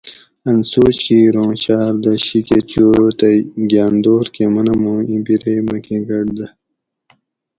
اۤن 0.47 0.57
سوچ 0.71 0.95
کِیر 1.05 1.33
اُوں 1.39 1.51
شاردہ 1.63 2.13
شی 2.25 2.39
کہ 2.47 2.59
چوتئ 2.71 3.37
گاۤن 3.69 3.93
دور 4.03 4.25
کہ 4.33 4.43
منم 4.53 4.81
اُوں 4.87 4.99
اِیں 5.07 5.21
بِرے 5.25 5.55
مکہ 5.67 5.97
گۤٹ 6.07 6.27
دہ 6.37 6.47